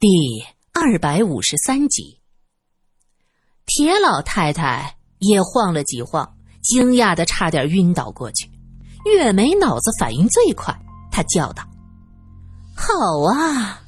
[0.00, 2.20] 第二百五十三集，
[3.66, 8.48] 铁老太太也晃了几晃，惊讶的差点晕倒过去。
[9.06, 10.72] 月梅脑子反应最快，
[11.10, 11.68] 她叫道
[12.78, 13.82] ：“好啊，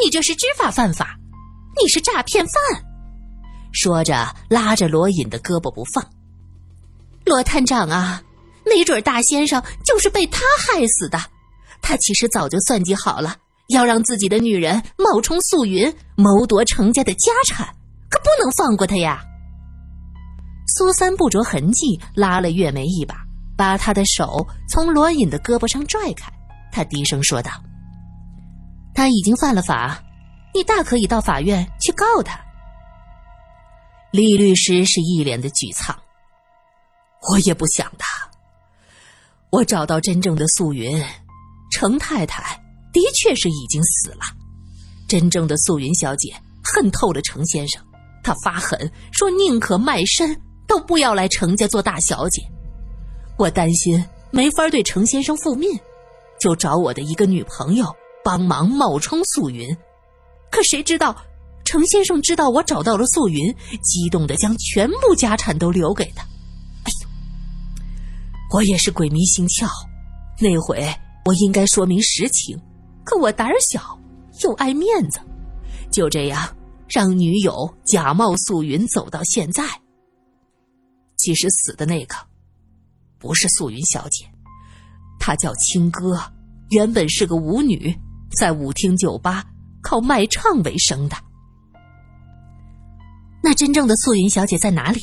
[0.00, 1.18] 你这是知法犯法，
[1.82, 2.54] 你是诈骗犯！”
[3.74, 6.08] 说着，拉着罗隐的胳膊不放。
[7.24, 8.22] 罗探长啊，
[8.64, 11.18] 没准大先生就是被他害死的，
[11.82, 13.36] 他其实早就算计好了。
[13.68, 17.66] 要让自己的女人冒充素云，谋夺程家的家产，
[18.08, 19.22] 可不能放过他呀！
[20.66, 23.16] 苏三不着痕迹拉了月梅一把，
[23.58, 26.32] 把她的手从罗隐的胳膊上拽开。
[26.72, 27.50] 他低声说道
[28.94, 30.02] ：“他已经犯了法，
[30.54, 32.40] 你大可以到法院去告他。”
[34.12, 35.94] 李律师是一脸的沮丧
[37.30, 38.04] ：“我也不想的，
[39.50, 41.04] 我找到真正的素云，
[41.70, 42.58] 程太太。”
[42.92, 44.20] 的确是已经死了。
[45.06, 47.82] 真正的素云小姐恨透了程先生，
[48.22, 48.78] 她发狠
[49.12, 52.42] 说宁可卖身都不要来程家做大小姐。
[53.38, 55.70] 我担心没法对程先生复命，
[56.40, 57.86] 就找我的一个女朋友
[58.22, 59.68] 帮忙冒充素云。
[60.50, 61.16] 可谁知道
[61.64, 66.22] 程先生知道我找到了素云，激动的将全部家产都留给他。
[66.84, 67.08] 哎呦，
[68.52, 69.68] 我也是鬼迷心窍，
[70.40, 70.86] 那回
[71.24, 72.58] 我应该说明实情。
[73.08, 73.98] 可我胆小
[74.42, 75.18] 又爱面子，
[75.90, 76.54] 就这样
[76.90, 79.64] 让女友假冒素云走到现在。
[81.16, 82.14] 其实死的那个
[83.18, 84.26] 不是素云小姐，
[85.18, 86.20] 她叫青歌，
[86.68, 87.98] 原本是个舞女，
[88.36, 89.42] 在舞厅酒吧
[89.80, 91.16] 靠卖唱为生的。
[93.42, 95.00] 那真正的素云小姐在哪里？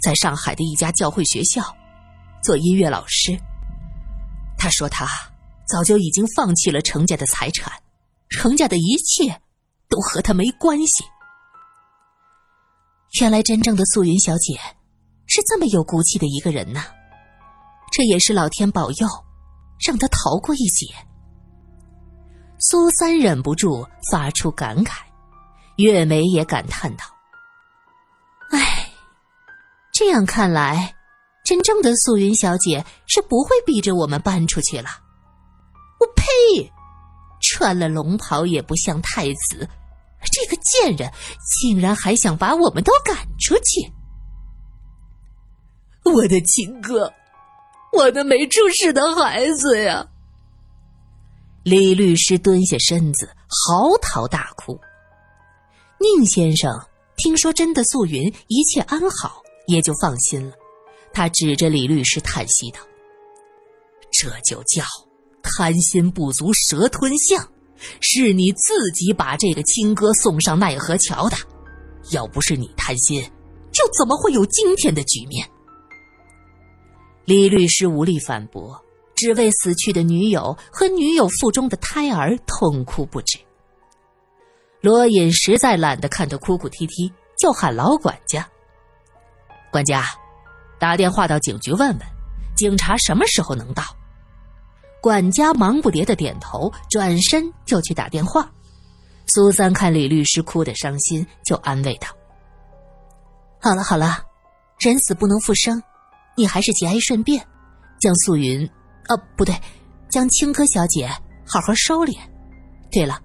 [0.00, 1.64] 在上海的一家教会学校
[2.44, 3.36] 做音乐老师。
[4.56, 5.08] 她说她。
[5.68, 7.70] 早就已经放弃了程家的财产，
[8.30, 9.40] 程家的一切
[9.88, 11.04] 都和他没关系。
[13.20, 14.58] 原来真正的素云小姐
[15.26, 16.84] 是这么有骨气的一个人呐，
[17.92, 19.06] 这也是老天保佑，
[19.86, 20.86] 让她逃过一劫。
[22.60, 24.98] 苏三忍不住发出感慨，
[25.76, 27.04] 月梅也感叹道
[28.52, 28.90] ：“哎，
[29.92, 30.94] 这样看来，
[31.44, 34.88] 真正的素云小姐是不会逼着我们搬出去了。”
[36.56, 36.72] 嘿！
[37.40, 39.68] 穿了龙袍也不像太子，
[40.32, 41.10] 这个贱人
[41.60, 43.92] 竟然还想把我们都赶出去！
[46.04, 47.12] 我的亲哥，
[47.92, 50.06] 我的没出世的孩子呀！
[51.62, 54.78] 李律师蹲下身子，嚎啕大哭。
[56.00, 56.72] 宁先生
[57.16, 60.54] 听说真的素云一切安好，也就放心了。
[61.12, 62.80] 他指着李律师叹息道
[64.12, 64.84] ：“这就叫……”
[65.42, 67.48] 贪心不足蛇吞象，
[68.00, 71.36] 是你自己把这个亲哥送上奈何桥的。
[72.10, 75.48] 要不是你贪心，又怎么会有今天的局面？
[77.24, 78.82] 李律师无力反驳，
[79.14, 83.38] 只为死去的女友和女友腹中的胎儿痛哭不止。
[84.80, 88.48] 罗隐实在懒得看他哭哭啼啼，就喊老管家
[89.70, 90.04] ：“管家，
[90.78, 92.00] 打电话到警局问问，
[92.56, 93.82] 警察什么时候能到？”
[95.00, 98.50] 管家忙不迭的点头，转身就去打电话。
[99.26, 102.08] 苏三看李律师哭得伤心，就安慰道
[103.60, 104.18] ：“好了好了，
[104.78, 105.82] 人死不能复生，
[106.36, 107.46] 你还是节哀顺变，
[108.00, 108.68] 将素云……
[109.08, 109.54] 哦，不对，
[110.10, 111.08] 将青稞小姐
[111.46, 112.16] 好好收敛。
[112.90, 113.20] 对了，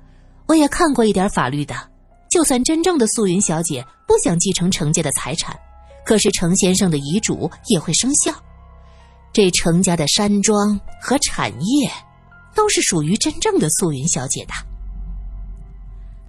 [0.48, 1.76] 我也看过一点法律的，
[2.30, 5.58] 就算真正的素云小姐不想继承程家的财产，
[6.06, 8.32] 可是程先生的遗嘱也会生效。”
[9.34, 11.92] 这程家的山庄和产业，
[12.54, 14.54] 都是属于真正的素云小姐的。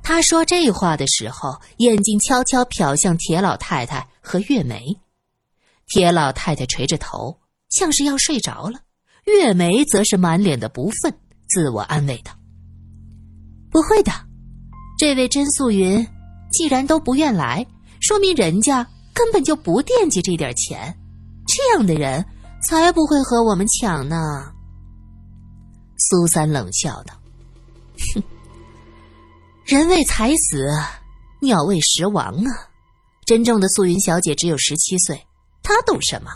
[0.02, 4.98] 他说这话的时候，眼睛悄悄瞟向铁老太太和月梅。
[5.86, 7.38] 铁老太太垂着头，
[7.68, 8.78] 像是要睡着了；
[9.26, 11.12] 月梅则是满脸的不忿，
[11.46, 12.32] 自我安慰道
[13.70, 14.12] ：“不会的，
[14.98, 16.06] 这位真素云，
[16.50, 17.66] 既然都不愿来，
[18.00, 20.96] 说明人家根本就不惦记这点钱。
[21.46, 22.24] 这样的人。”
[22.68, 24.16] 才不会和我们抢呢。
[25.98, 27.14] 苏三冷笑道
[28.14, 28.22] ：“哼，
[29.64, 30.66] 人为财死，
[31.40, 32.50] 鸟为食亡啊！
[33.26, 35.24] 真正的素云小姐只有十七岁，
[35.62, 36.30] 她懂什么？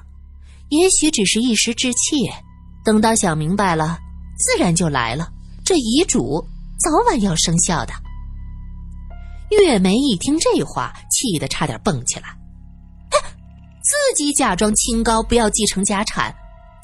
[0.69, 2.31] 也许只是一时之气，
[2.85, 3.99] 等到想明白了，
[4.39, 5.31] 自然就来了。
[5.65, 6.43] 这遗嘱
[6.79, 7.93] 早晚要生效的。”
[9.51, 12.38] 月梅一听这话，气得差点蹦起来。
[13.89, 16.31] 自己假装清高，不要继承家产，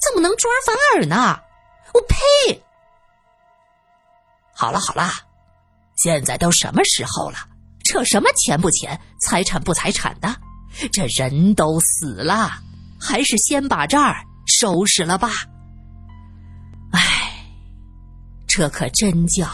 [0.01, 1.39] 怎么能出尔反尔呢？
[1.93, 2.63] 我呸！
[4.55, 5.11] 好了好了，
[5.97, 7.37] 现在都什么时候了，
[7.83, 10.35] 扯什么钱不钱、财产不财产的？
[10.91, 12.51] 这人都死了，
[12.99, 14.15] 还是先把这儿
[14.47, 15.29] 收拾了吧。
[16.91, 17.45] 唉，
[18.47, 19.47] 这可真叫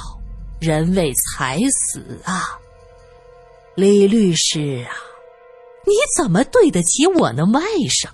[0.62, 2.57] 人为财死啊！
[3.75, 4.95] 李律师啊，
[5.86, 8.07] 你怎么对得起我那外甥？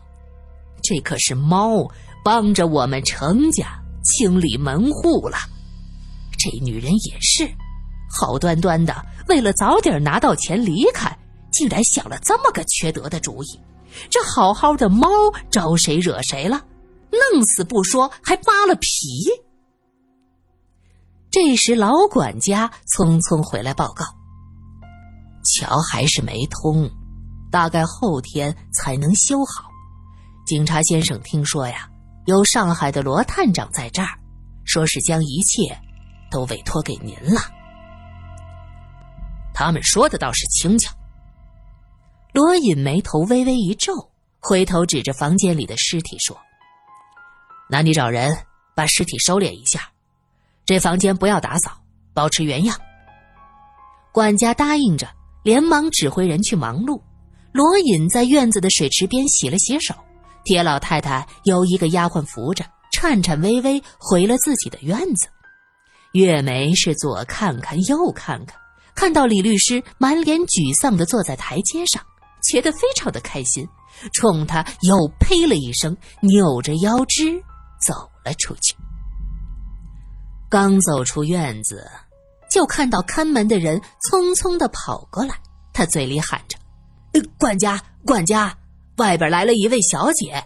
[0.82, 1.88] 这可是猫
[2.24, 5.38] 帮着我们程家清理门户了。
[6.38, 7.50] 这女人也是，
[8.10, 11.18] 好端端的为了早点拿到钱离开，
[11.52, 13.60] 竟然想了这么个缺德的主意。
[14.10, 15.10] 这好好的猫
[15.50, 16.64] 招谁惹谁了？
[17.10, 18.88] 弄死不说，还扒了皮。
[21.32, 24.06] 这时老管家匆匆回来报告。
[25.44, 26.90] 桥还是没通，
[27.58, 29.68] 大概后天才能修好。
[30.46, 31.90] 警察先生听说呀，
[32.28, 34.10] 有上海的罗探长在这儿，
[34.64, 35.76] 说是将一切
[36.30, 37.42] 都委托给您了。
[39.56, 40.94] 他们说的倒是轻巧。
[42.32, 43.92] 罗隐眉头微微一皱，
[44.40, 46.38] 回头指着房间里的尸体说
[47.68, 48.38] ：“那你找人
[48.76, 49.90] 把尸体收敛一下，
[50.64, 51.72] 这房间不要打扫，
[52.14, 52.80] 保持原样。”
[54.14, 55.08] 管家答应着。
[55.44, 57.02] 连忙指挥人去忙碌。
[57.52, 59.94] 罗隐在院子的水池边洗了洗手，
[60.44, 65.28] 铁老太太由一个丫鬟扶着，颤颤巍巍回了自己的院子。
[66.14, 68.58] 月梅是左看看右看看，
[68.96, 72.02] 看到李律师满脸沮丧的坐在台阶上，
[72.44, 73.68] 觉得非常的开心，
[74.14, 77.42] 冲他又呸了一声，扭着腰肢
[77.82, 78.76] 走了出去。
[80.50, 81.90] 刚走出院子。
[82.50, 83.78] 就看到看门的人
[84.10, 85.36] 匆匆的跑过来，
[85.74, 86.58] 他嘴里喊着
[87.38, 88.58] ：“管家，管家，
[88.98, 90.44] 外边来了一位小姐，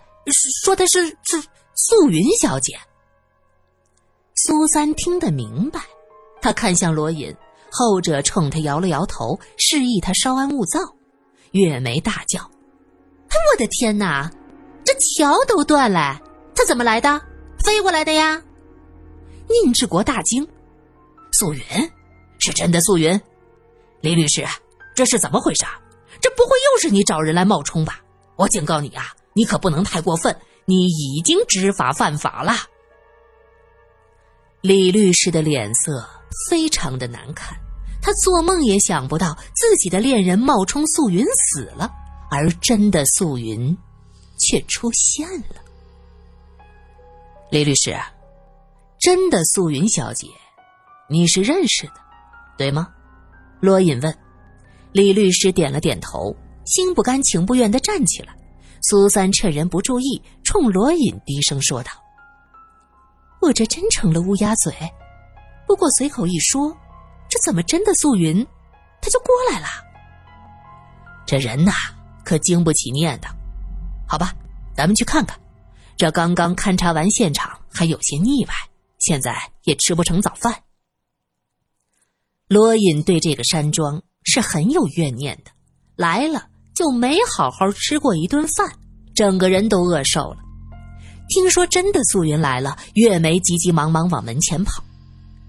[0.63, 1.41] 说她是是
[1.75, 2.77] 素云小姐。”
[4.35, 5.79] 苏三听得明白，
[6.41, 7.35] 他看向罗隐，
[7.71, 10.79] 后者冲他摇了摇头，示意他稍安勿躁。
[11.51, 12.41] 月梅大叫
[13.29, 14.31] ：“我的天哪，
[14.83, 16.19] 这桥都断了，
[16.55, 17.21] 他怎么来的？
[17.63, 18.41] 飞过来的呀？”
[19.63, 20.47] 宁志国大惊。
[21.33, 21.61] 素云，
[22.39, 23.19] 是真的素云，
[24.01, 24.43] 李律师，
[24.95, 25.65] 这是怎么回事？
[26.21, 27.99] 这不会又是你找人来冒充吧？
[28.35, 30.35] 我警告你啊，你可不能太过分，
[30.65, 32.53] 你已经知法犯法了。
[34.61, 36.07] 李律师的脸色
[36.49, 37.57] 非常的难看，
[38.01, 41.91] 他做梦也想不到自己的恋人冒充素云死了，
[42.29, 43.75] 而真的素云
[44.37, 45.55] 却出现了。
[47.49, 47.97] 李律师，
[48.99, 50.27] 真的素云小姐。
[51.09, 51.93] 你是认识的，
[52.57, 52.87] 对吗？
[53.59, 54.17] 罗隐问。
[54.93, 56.35] 李律师点了点头，
[56.65, 58.35] 心不甘情不愿的站起来。
[58.81, 61.91] 苏三趁人不注意，冲罗隐低声说道
[63.39, 64.73] ：“我这真成了乌鸦嘴。
[65.67, 66.75] 不过随口一说，
[67.29, 68.45] 这怎么真的素云，
[69.01, 69.67] 他就过来了？
[71.25, 71.71] 这人呐，
[72.25, 73.29] 可经不起念叨。
[74.07, 74.35] 好吧，
[74.75, 75.39] 咱们去看看。
[75.95, 78.53] 这刚刚勘察完现场，还有些腻歪，
[78.97, 80.63] 现在也吃不成早饭。”
[82.49, 85.51] 罗隐对这个山庄是很有怨念的，
[85.95, 88.71] 来了就没好好吃过一顿饭，
[89.15, 90.37] 整个人都饿瘦了。
[91.29, 94.83] 听说真的素云来了，月梅急急忙忙往门前跑。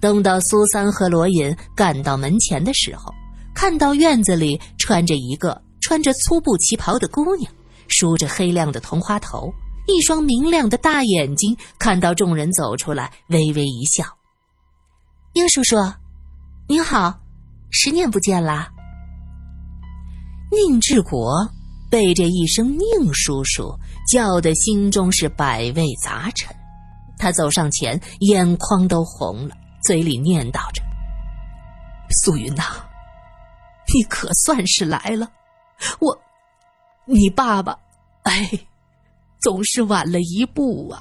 [0.00, 3.12] 等到苏三和罗隐赶到门前的时候，
[3.54, 7.52] 看到院子里穿着一个穿着粗布旗袍的姑娘，
[7.88, 9.52] 梳着黑亮的同花头，
[9.86, 14.04] 一双明亮的大眼睛，看到众人走出来，微微一笑
[15.34, 15.76] ：“英叔叔。”
[16.68, 17.20] 您好，
[17.70, 18.71] 十年不见啦。
[20.52, 21.48] 宁志国
[21.90, 23.74] 被这一声“宁叔叔”
[24.06, 26.54] 叫得心中是百味杂陈，
[27.16, 30.82] 他走上前，眼眶都红了，嘴里念叨着
[32.22, 32.64] ：“素云呐，
[33.94, 35.26] 你可算是来了，
[36.00, 36.14] 我，
[37.06, 37.74] 你爸爸，
[38.24, 38.50] 哎，
[39.40, 41.00] 总是晚了一步啊。”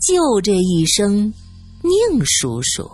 [0.00, 1.34] 就这一声
[1.82, 2.88] “宁叔叔”。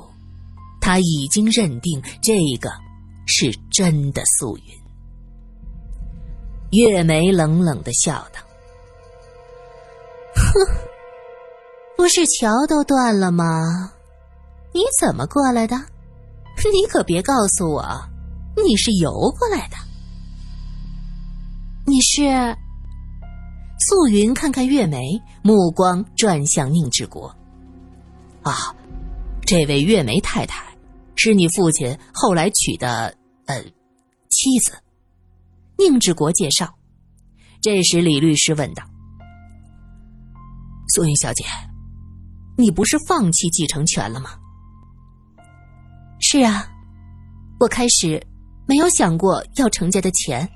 [0.81, 2.71] 他已经认定这个
[3.40, 4.64] 是真的素云。
[6.73, 8.40] 月梅冷冷的笑道
[10.35, 10.42] ：“哼，
[11.97, 13.92] 不是桥都断了吗？
[14.73, 15.76] 你怎么过来的？
[15.76, 17.85] 你可别告诉我
[18.57, 19.76] 你是游过来的。
[21.87, 22.57] 你是？”
[23.87, 27.33] 素云看看月梅，目光转向宁志国。
[28.42, 28.75] 啊，
[29.47, 30.66] 这位月梅太太。
[31.21, 33.12] 是你父亲后来娶的，
[33.49, 33.62] 呃，
[34.28, 34.73] 妻子。
[35.78, 36.73] 宁志国介绍。
[37.61, 38.85] 这时，李律师问道
[40.95, 41.45] ：“素云小姐，
[42.57, 44.31] 你不是放弃继承权了吗？”
[46.21, 46.69] 是啊，
[47.59, 48.23] 我开始
[48.67, 50.49] 没有想过要程家的钱，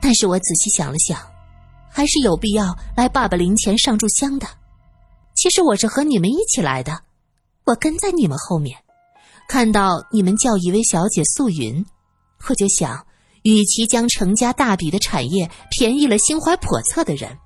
[0.00, 1.20] 但是我仔细想了想，
[1.90, 4.46] 还是有必要来爸爸灵前上炷香的。
[5.34, 7.02] 其实我是和你们一起来的，
[7.64, 8.78] 我跟在你们后面，
[9.50, 11.84] 看到你们叫一位小姐素云，
[12.48, 13.04] 我就想，
[13.42, 17.36] 与其将程家大笔的产业便宜了心怀叵测的人，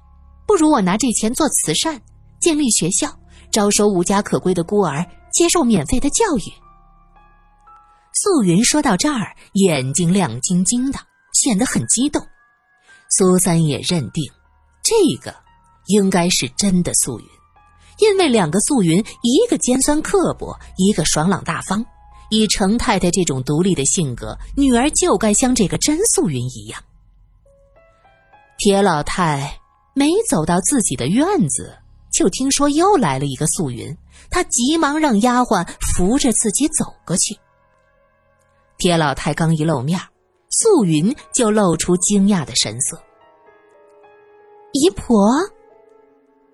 [0.47, 1.99] 不如我拿这钱做慈善，
[2.43, 3.09] 建立学校，
[3.51, 6.53] 招收无家可归的孤儿，接受免费的教育。
[8.13, 10.99] 素云说到这儿，眼睛亮晶晶的，
[11.33, 12.23] 显得很激动。
[13.17, 14.23] 苏三也认定，
[14.83, 15.35] 这个
[15.87, 17.27] 应该是真的素云，
[18.01, 21.83] 因为两个素云，一个尖酸刻薄，一个爽朗大方。
[22.31, 26.83] 以程太太这种独立的性格，女儿就该像这个真素云一样。
[28.59, 29.61] 铁老太
[29.95, 31.77] 没走到自己的院子，
[32.13, 33.97] 就听说又来了一个素云，
[34.31, 35.67] 她急忙让丫鬟
[35.97, 37.37] 扶着自己走过去。
[38.79, 40.01] 铁老太刚一露面，
[40.51, 43.01] 素云就露出惊讶的神色。
[44.73, 45.17] 姨婆，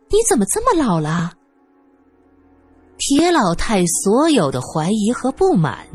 [0.09, 1.33] 你怎么这么老了？
[3.01, 5.89] 铁老太所有的怀疑和不满，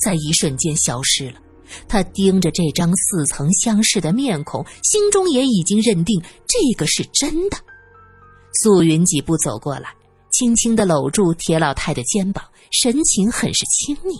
[0.00, 1.40] 在一瞬间消失了。
[1.88, 7.56] 他盯着这张似曾相识的面孔，心中也已经认定这个是真的。
[8.62, 9.92] 素云几步走过来，
[10.30, 14.16] 轻轻的搂住铁老太的肩膀，神情很是亲昵。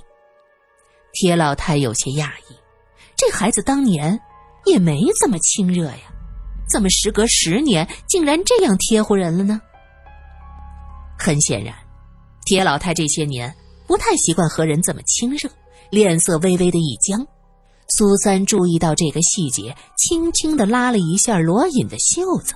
[1.12, 2.56] 铁老太有些讶异，
[3.16, 4.18] 这孩子当年
[4.66, 6.12] 也没怎么亲热呀，
[6.68, 9.60] 怎么时隔十年竟然这样贴乎人了呢？
[11.16, 11.72] 很显然，
[12.44, 13.54] 铁老太这些年
[13.86, 15.48] 不太习惯和人这么亲热，
[15.90, 17.26] 脸色微微的一僵。
[17.88, 22.54] 苏三注意到这个细节，轻轻的拉了一下罗隐的袖子，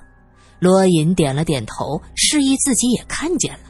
[0.58, 3.60] 罗隐点了点头，示意自己也看见了。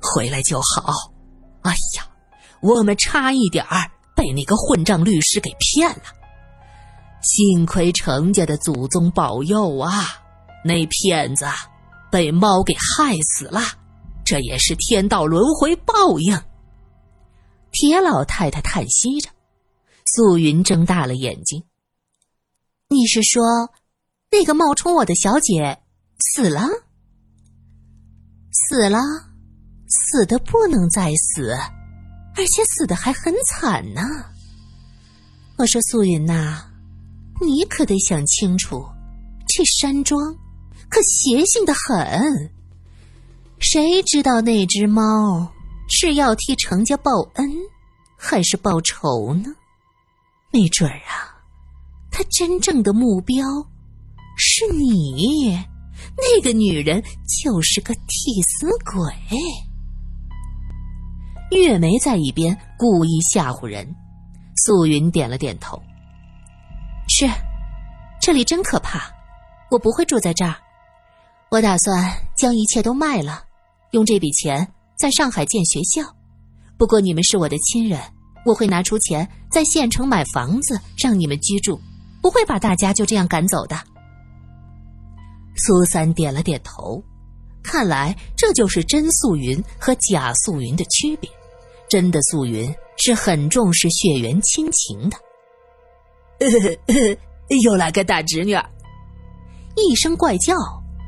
[0.00, 1.12] 回来就好。
[1.62, 2.06] 哎呀！
[2.62, 6.02] 我们差一点儿被那个混账律师给骗了，
[7.22, 10.04] 幸亏程家的祖宗保佑啊！
[10.62, 11.46] 那骗子
[12.10, 13.62] 被猫给害死了，
[14.30, 16.40] 这也是天道轮回报应。
[17.72, 19.28] 铁老太太叹息着，
[20.06, 21.64] 素云睁大了眼睛
[22.88, 23.42] ：“你是说，
[24.30, 25.80] 那个冒充我的小姐
[26.20, 26.68] 死了？
[28.52, 29.00] 死了，
[29.88, 31.52] 死的不能再死。”
[32.36, 34.00] 而且死的还很惨呢。
[35.58, 36.70] 我说素云呐，
[37.40, 38.86] 你可得想清楚，
[39.48, 40.32] 这山庄
[40.88, 42.59] 可邪性的很。
[43.60, 45.52] 谁知道那只猫
[45.88, 47.48] 是要替程家报恩，
[48.16, 49.50] 还是报仇呢？
[50.50, 51.36] 没准儿啊，
[52.10, 53.46] 他真正的目标
[54.36, 55.52] 是你，
[56.16, 57.02] 那个女人
[57.42, 59.12] 就是个替死鬼。
[61.50, 63.94] 月梅在一边故意吓唬人，
[64.64, 65.80] 素云点了点头。
[67.08, 67.28] 是，
[68.20, 69.12] 这里真可怕，
[69.70, 70.56] 我不会住在这儿。
[71.50, 73.44] 我打算将一切都卖了，
[73.92, 74.66] 用这笔钱
[74.98, 76.02] 在上海建学校。
[76.78, 78.00] 不过你们是我的亲人，
[78.46, 81.80] 我会拿出钱在县城买房子让你们居住，
[82.22, 83.76] 不会把大家就这样赶走的。
[85.56, 87.02] 苏三点了点头，
[87.62, 91.28] 看来这就是真素云和假素云的区别。
[91.88, 95.18] 真的素云是很重视血缘亲情的。
[97.64, 98.56] 又来个大侄女，
[99.74, 100.54] 一声怪叫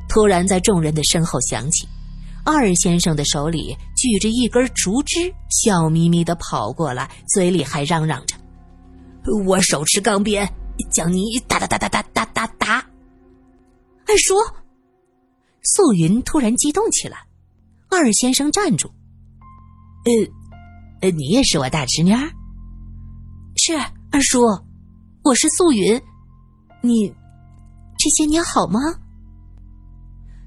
[0.09, 1.87] 突然在众人的身后响起。
[2.45, 8.35] 二先生的手里举着一根竹枝，笑眯眯的跑过来，嘴里还嚷嚷着
[9.45, 10.47] ：“我手持钢鞭，
[10.93, 12.75] 将你打打打打打打打打！”
[14.05, 14.35] 二叔，
[15.63, 17.17] 素云突然激动起来。
[17.89, 18.87] 二先生站住，
[20.05, 20.11] 呃。
[21.01, 22.13] 呃你也是我大侄女，
[23.57, 23.73] 是
[24.09, 24.41] 二叔，
[25.21, 26.01] 我是素云。
[26.81, 27.13] 你
[27.97, 28.79] 这些年好吗？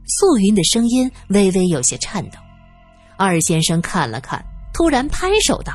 [0.07, 2.39] 素云的声音微微有些颤抖。
[3.19, 5.73] 二先生看了看，突然拍手道：“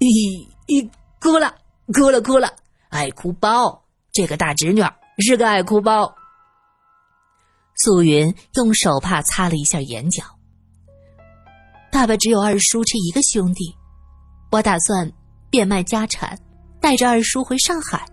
[0.00, 0.88] 咦咦，
[1.20, 1.54] 哭了，
[1.92, 2.52] 哭了，哭了，
[2.90, 3.82] 爱哭包！
[4.12, 4.82] 这个大侄女
[5.18, 6.14] 是个爱哭包。”
[7.82, 10.22] 素云用手帕擦了一下眼角。
[11.90, 13.74] 爸爸只有二叔这一个兄弟。
[14.52, 15.10] 我打算
[15.48, 16.38] 变卖家产，
[16.80, 18.06] 带着二叔回上海。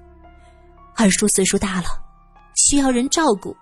[0.95, 1.87] 二叔岁数大了，
[2.55, 3.55] 需要人照顾。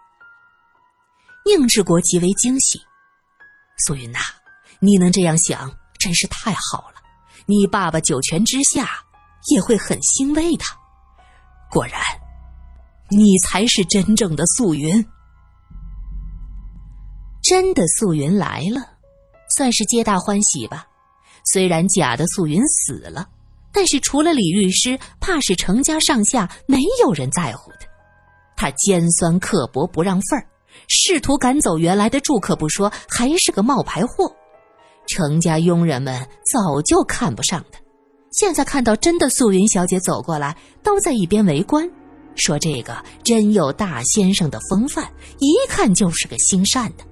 [1.48, 2.82] 宁志国极为惊喜。
[3.78, 4.18] 素云呐，
[4.80, 6.96] 你能这样想，真是太好了。
[7.46, 8.90] 你爸爸九泉之下
[9.52, 10.64] 也会很欣慰的。
[11.70, 12.02] 果然，
[13.12, 15.06] 你才是真正的素云。
[17.44, 18.82] 真的素云来了，
[19.56, 20.88] 算是皆大欢喜吧。
[21.46, 23.30] 虽然假的素云死了，
[23.72, 27.82] 但是除了李律师，怕是成家上下没有人在乎的。
[28.58, 30.48] 他尖酸刻薄，不让份儿，
[30.88, 34.36] 试图赶走原来的住客不说，还是个冒牌货。
[35.08, 37.80] 程家佣人们早就看不上他，
[38.32, 41.88] 现在看到真的素云小姐走过来，都在一边围观，
[42.36, 47.04] 说这个真有大先生的风范，一看就是个心善的。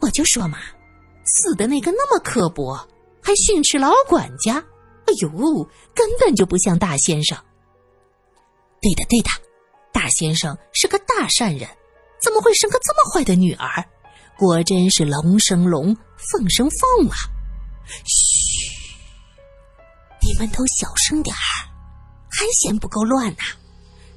[0.00, 0.58] 我就说嘛，
[1.24, 2.88] 死的那个那么刻薄，
[3.22, 4.56] 还训斥老管家，
[5.06, 5.30] 哎呦，
[5.94, 7.38] 根本就不像大先生。
[8.80, 9.28] 对的，对的，
[9.92, 11.68] 大先生是个大善人，
[12.22, 13.84] 怎么会生个这么坏的女儿？
[14.38, 17.16] 果真是龙生龙，凤生凤啊！
[18.04, 18.66] 嘘，
[20.20, 21.68] 你们都小声点儿，
[22.30, 23.42] 还嫌不够乱呐！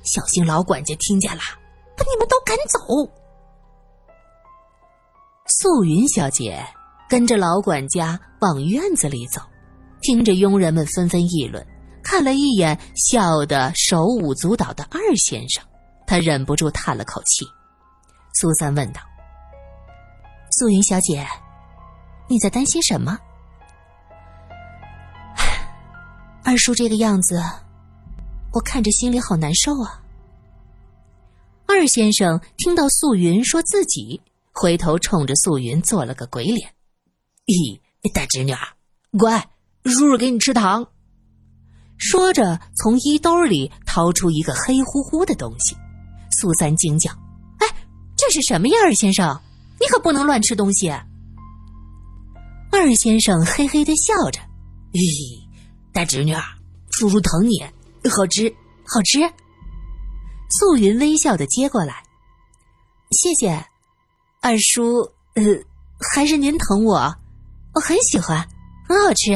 [0.03, 1.41] 小心老管家听见了，
[1.97, 2.79] 把你们都赶走。
[5.47, 6.65] 素云小姐
[7.09, 9.41] 跟着老管家往院子里走，
[10.01, 11.65] 听着佣人们纷纷议论，
[12.03, 15.63] 看了一眼笑得手舞足蹈的二先生，
[16.07, 17.45] 她忍不住叹了口气。
[18.39, 19.01] 苏三问道。
[20.51, 21.25] 素云小姐，
[22.27, 23.17] 你在担心什么？
[26.43, 27.41] 二叔这个样子，
[28.51, 30.01] 我看着心里好难受啊。
[31.65, 36.69] 二先生听到素云说自己，回头冲着素云做了个鬼脸。
[37.45, 37.79] 咦，
[38.13, 38.59] 大侄女儿，
[39.17, 39.39] 乖，
[39.85, 40.85] 叔叔给你吃糖。
[41.97, 45.75] 说着，从衣兜里掏出一个黑乎乎的东西。
[46.31, 47.11] 苏三惊叫：“，
[48.25, 49.39] 这是什么呀，二先生？”
[49.77, 50.89] 你可不能乱吃东西。
[52.71, 54.39] 二先生嘿嘿的笑着
[54.93, 55.45] ：“咦，
[55.91, 56.41] 大侄女儿，
[56.91, 57.61] 叔叔疼你，
[58.09, 58.49] 好吃，
[58.87, 59.19] 好吃。”
[60.49, 62.01] 素云微笑的接过来
[63.11, 63.65] ：“谢谢，
[64.41, 65.01] 二叔。
[65.33, 65.43] 呃，
[66.13, 67.13] 还是您疼我，
[67.73, 68.47] 我很喜欢，
[68.87, 69.33] 很好吃。”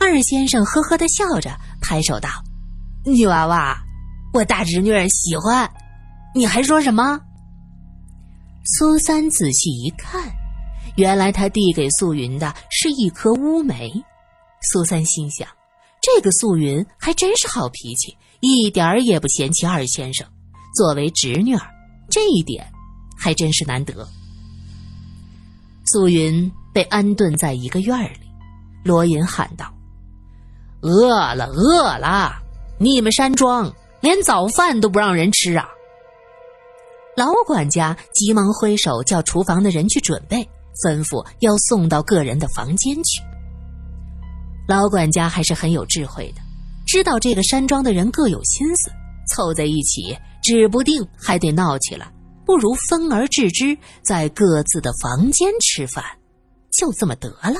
[0.00, 2.30] 二先生呵呵的笑着，拍手道
[3.04, 3.78] ：“女娃娃，
[4.32, 5.70] 我大侄女儿喜欢，
[6.34, 7.20] 你还说什么？”
[8.66, 10.28] 苏三仔细一看，
[10.96, 13.92] 原来他递给素云的是一颗乌梅。
[14.60, 15.46] 苏三心想，
[16.02, 20.26] 这个素云还真是好脾气，一点儿也不嫌弃二先生。
[20.74, 21.62] 作为侄女儿，
[22.10, 22.66] 这一点
[23.16, 24.06] 还真是难得。
[25.84, 28.26] 素云被安顿在一个院里，
[28.82, 29.72] 罗隐喊道
[30.82, 32.32] ：“饿了，饿了！
[32.80, 35.68] 你们山庄连早饭都不让人吃啊！”
[37.16, 40.46] 老管家急忙挥手叫厨房的人去准备，
[40.84, 43.22] 吩咐要送到个人的房间去。
[44.68, 46.42] 老管家还是很有智慧的，
[46.86, 48.90] 知道这个山庄的人各有心思，
[49.30, 52.12] 凑在一起，指不定还得闹起来，
[52.44, 56.04] 不如分而治之，在各自的房间吃饭，
[56.70, 57.58] 就这么得了。